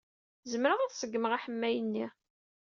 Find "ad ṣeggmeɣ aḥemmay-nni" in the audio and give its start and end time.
0.81-2.07